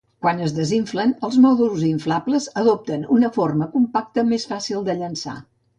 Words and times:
Quan 0.25 0.39
es 0.45 0.53
desinflen, 0.59 1.13
els 1.27 1.37
mòduls 1.43 1.85
inflables 1.89 2.49
adopten 2.63 3.07
una 3.19 3.33
forma 3.39 3.71
compacta 3.77 4.27
"més 4.33 4.53
fàcil 4.55 4.89
de 4.91 5.03
llançar". 5.03 5.43